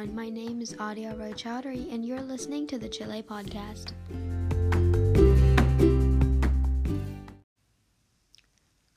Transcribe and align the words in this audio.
everyone. 0.00 0.16
My 0.16 0.30
name 0.30 0.62
is 0.62 0.74
Adia 0.78 1.14
Roy 1.14 1.32
Chowdhury, 1.32 1.92
and 1.92 2.04
you're 2.04 2.22
listening 2.22 2.66
to 2.68 2.78
the 2.78 2.88
Chile 2.88 3.22
Podcast. 3.22 3.92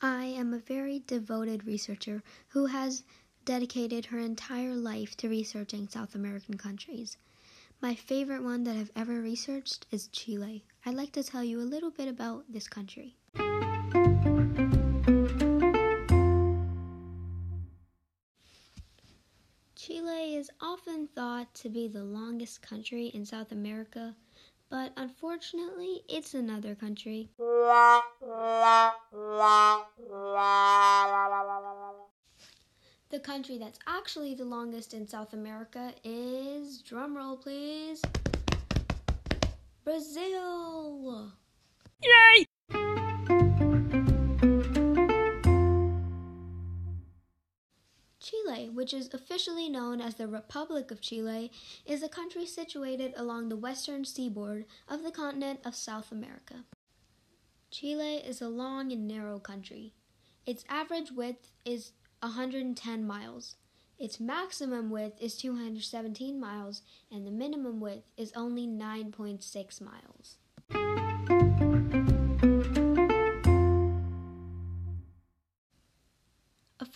I 0.02 0.26
am 0.26 0.54
a 0.54 0.60
very 0.60 1.04
devoted 1.06 1.66
researcher 1.66 2.24
who 2.50 2.68
has 2.68 3.04
dedicated 3.44 4.06
her 4.06 4.20
entire 4.20 4.76
life 4.76 5.18
to 5.18 5.30
researching 5.30 5.90
South 5.90 6.16
American 6.16 6.58
countries. 6.58 7.18
My 7.82 7.96
favorite 7.96 8.44
one 8.44 8.64
that 8.64 8.78
I've 8.78 8.92
ever 8.96 9.20
researched 9.20 9.86
is 9.92 10.08
Chile. 10.08 10.64
I'd 10.86 10.96
like 10.96 11.12
to 11.14 11.24
tell 11.24 11.44
you 11.44 11.60
a 11.60 11.72
little 11.74 11.92
bit 11.92 12.08
about 12.08 12.46
this 12.50 12.68
country. 12.70 13.18
Often 20.74 21.08
thought 21.14 21.54
to 21.54 21.70
be 21.70 21.88
the 21.88 22.04
longest 22.04 22.64
country 22.64 23.12
in 23.14 23.24
South 23.24 23.52
America, 23.52 24.16
but 24.72 24.92
unfortunately, 24.98 26.02
it's 26.10 26.34
another 26.34 26.74
country. 26.74 27.30
The 27.38 28.02
country 33.22 33.60
that's 33.60 33.78
actually 33.86 34.34
the 34.34 34.46
longest 34.46 34.96
in 34.96 35.08
South 35.08 35.34
America 35.34 35.94
is, 36.04 36.82
drumroll 36.82 37.40
please, 37.40 38.02
Brazil! 39.84 41.34
Yay! 42.02 42.48
Chile, 48.24 48.70
which 48.70 48.94
is 48.94 49.14
officially 49.14 49.68
known 49.68 50.00
as 50.00 50.16
the 50.16 50.30
Republic 50.30 50.92
of 50.92 51.02
Chile, 51.02 51.52
is 51.86 52.02
a 52.02 52.08
country 52.08 52.46
situated 52.46 53.14
along 53.18 53.50
the 53.50 53.58
western 53.58 54.06
seaboard 54.06 54.66
of 54.88 55.04
the 55.04 55.12
continent 55.12 55.60
of 55.66 55.76
South 55.76 56.10
America. 56.10 56.64
Chile 57.70 58.16
is 58.16 58.42
a 58.42 58.48
long 58.48 58.94
and 58.94 59.10
narrow 59.10 59.40
country. 59.40 59.94
Its 60.46 60.64
average 60.70 61.12
width 61.12 61.52
is 61.66 61.92
110 62.22 63.06
miles. 63.06 63.56
Its 64.00 64.22
maximum 64.22 64.90
width 64.90 65.22
is 65.22 65.36
217 65.36 66.40
miles, 66.40 66.82
and 67.12 67.28
the 67.28 67.32
minimum 67.32 67.82
width 67.82 68.08
is 68.16 68.32
only 68.38 68.66
9.6 68.66 69.82
miles. 69.82 70.38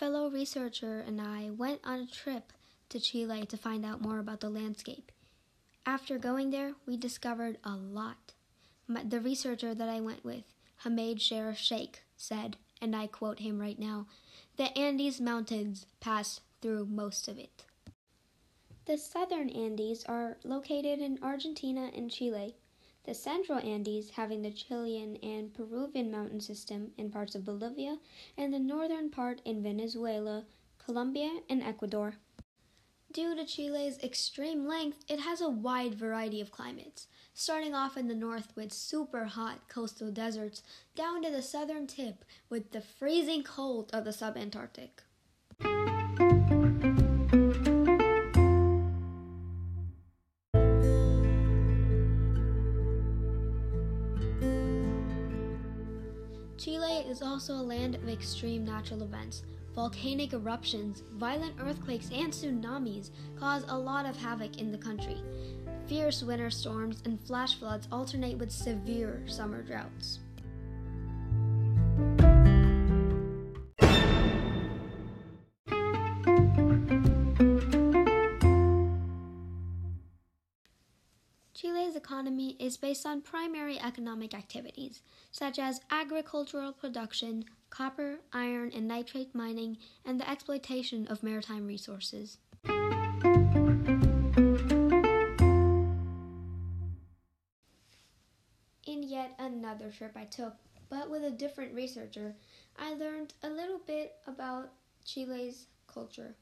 Fellow 0.08 0.30
researcher 0.30 1.04
and 1.06 1.20
I 1.20 1.50
went 1.50 1.82
on 1.84 2.00
a 2.00 2.06
trip 2.06 2.54
to 2.88 2.98
Chile 2.98 3.44
to 3.44 3.58
find 3.58 3.84
out 3.84 4.00
more 4.00 4.18
about 4.18 4.40
the 4.40 4.48
landscape. 4.48 5.12
After 5.84 6.16
going 6.16 6.48
there, 6.48 6.72
we 6.86 6.96
discovered 6.96 7.58
a 7.62 7.72
lot. 7.72 8.32
My, 8.86 9.02
the 9.04 9.20
researcher 9.20 9.74
that 9.74 9.88
I 9.90 10.00
went 10.00 10.24
with, 10.24 10.44
Hamid 10.78 11.20
Sharif 11.20 11.58
Sheikh, 11.58 12.04
said, 12.16 12.56
and 12.80 12.96
I 12.96 13.06
quote 13.06 13.40
him 13.40 13.58
right 13.58 13.78
now 13.78 14.06
the 14.56 14.76
Andes 14.78 15.20
Mountains 15.20 15.84
pass 16.00 16.40
through 16.62 16.86
most 16.86 17.28
of 17.28 17.38
it. 17.38 17.66
The 18.86 18.96
southern 18.96 19.50
Andes 19.50 20.04
are 20.04 20.38
located 20.42 21.00
in 21.00 21.18
Argentina 21.22 21.90
and 21.94 22.10
Chile. 22.10 22.56
The 23.04 23.14
central 23.14 23.58
Andes, 23.58 24.10
having 24.10 24.42
the 24.42 24.50
Chilean 24.50 25.16
and 25.22 25.54
Peruvian 25.54 26.10
mountain 26.10 26.40
system 26.40 26.92
in 26.98 27.10
parts 27.10 27.34
of 27.34 27.44
Bolivia, 27.44 27.98
and 28.36 28.52
the 28.52 28.58
northern 28.58 29.08
part 29.08 29.40
in 29.44 29.62
Venezuela, 29.62 30.44
Colombia, 30.78 31.40
and 31.48 31.62
Ecuador. 31.62 32.16
Due 33.10 33.34
to 33.34 33.46
Chile's 33.46 33.98
extreme 34.02 34.66
length, 34.66 35.04
it 35.08 35.20
has 35.20 35.40
a 35.40 35.48
wide 35.48 35.94
variety 35.94 36.42
of 36.42 36.50
climates, 36.50 37.06
starting 37.32 37.74
off 37.74 37.96
in 37.96 38.08
the 38.08 38.14
north 38.14 38.54
with 38.54 38.72
super 38.72 39.24
hot 39.24 39.66
coastal 39.68 40.10
deserts, 40.10 40.62
down 40.94 41.22
to 41.22 41.30
the 41.30 41.40
southern 41.40 41.86
tip 41.86 42.24
with 42.50 42.72
the 42.72 42.82
freezing 42.82 43.42
cold 43.42 43.88
of 43.94 44.04
the 44.04 44.10
subantarctic. 44.10 44.90
Chile 56.58 57.04
is 57.08 57.22
also 57.22 57.54
a 57.54 57.62
land 57.62 57.94
of 57.94 58.08
extreme 58.08 58.64
natural 58.64 59.04
events, 59.04 59.44
Volcanic 59.76 60.32
eruptions, 60.32 61.04
violent 61.12 61.54
earthquakes, 61.60 62.10
and 62.12 62.32
tsunamis 62.32 63.10
cause 63.38 63.64
a 63.68 63.78
lot 63.78 64.06
of 64.06 64.16
havoc 64.16 64.58
in 64.58 64.72
the 64.72 64.78
country. 64.78 65.22
Fierce 65.86 66.24
winter 66.24 66.50
storms 66.50 67.00
and 67.04 67.20
flash 67.20 67.54
floods 67.60 67.86
alternate 67.92 68.38
with 68.38 68.50
severe 68.50 69.22
summer 69.26 69.62
droughts. 69.62 70.18
Chile's 81.60 81.96
economy 81.96 82.54
is 82.60 82.76
based 82.76 83.04
on 83.04 83.20
primary 83.20 83.80
economic 83.80 84.32
activities, 84.32 85.02
such 85.32 85.58
as 85.58 85.80
agricultural 85.90 86.72
production, 86.72 87.46
copper, 87.68 88.20
iron, 88.32 88.70
and 88.72 88.86
nitrate 88.86 89.34
mining, 89.34 89.76
and 90.04 90.20
the 90.20 90.30
exploitation 90.30 91.08
of 91.08 91.24
maritime 91.24 91.66
resources. 91.66 92.38
In 98.86 99.02
yet 99.02 99.34
another 99.40 99.90
trip 99.90 100.12
I 100.14 100.26
took, 100.26 100.54
but 100.88 101.10
with 101.10 101.24
a 101.24 101.32
different 101.32 101.74
researcher, 101.74 102.36
I 102.78 102.94
learned 102.94 103.34
a 103.42 103.50
little 103.50 103.80
bit 103.84 104.12
about 104.28 104.74
Chile's 105.04 105.66
culture. 105.92 106.36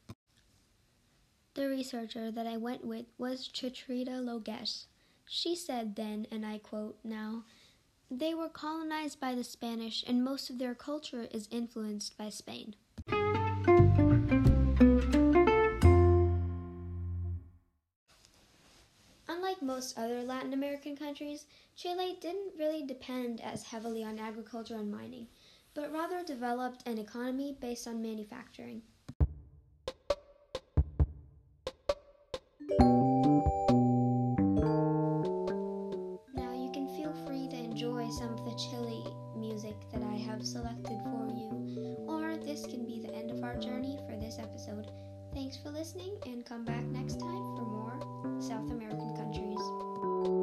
The 1.55 1.67
researcher 1.67 2.29
that 2.29 2.45
I 2.45 2.57
went 2.57 2.85
with 2.85 3.07
was 3.17 3.47
Chitrita 3.47 4.21
Logesh. 4.21 4.85
She 5.29 5.57
said 5.57 5.97
then, 5.97 6.25
and 6.31 6.45
I 6.45 6.57
quote 6.57 6.99
now, 7.03 7.43
they 8.09 8.33
were 8.33 8.47
colonized 8.47 9.19
by 9.19 9.35
the 9.35 9.43
Spanish, 9.43 10.01
and 10.07 10.23
most 10.23 10.49
of 10.49 10.57
their 10.57 10.73
culture 10.73 11.27
is 11.31 11.49
influenced 11.51 12.17
by 12.17 12.29
Spain. 12.29 12.75
Unlike 19.27 19.61
most 19.61 19.97
other 19.97 20.23
Latin 20.23 20.53
American 20.53 20.95
countries, 20.95 21.45
Chile 21.75 22.17
didn't 22.21 22.53
really 22.57 22.85
depend 22.85 23.41
as 23.41 23.63
heavily 23.63 24.05
on 24.05 24.19
agriculture 24.19 24.75
and 24.75 24.89
mining, 24.89 25.27
but 25.73 25.91
rather 25.91 26.23
developed 26.23 26.87
an 26.87 26.97
economy 26.97 27.57
based 27.59 27.85
on 27.85 28.01
manufacturing. 28.01 28.81
Selected 40.47 40.99
for 41.03 41.27
you, 41.27 42.05
or 42.07 42.37
this 42.37 42.65
can 42.65 42.85
be 42.85 42.99
the 43.01 43.13
end 43.13 43.31
of 43.31 43.43
our 43.43 43.55
journey 43.57 43.99
for 44.07 44.15
this 44.15 44.39
episode. 44.39 44.89
Thanks 45.33 45.57
for 45.57 45.69
listening 45.69 46.17
and 46.25 46.45
come 46.45 46.63
back 46.63 46.83
next 46.85 47.19
time 47.19 47.55
for 47.55 47.65
more 47.65 48.41
South 48.41 48.71
American 48.71 49.13
countries. 49.15 50.36